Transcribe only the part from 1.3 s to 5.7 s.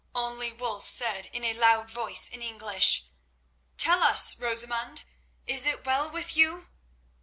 a loud voice, in English: "Tell us, Rosamund, is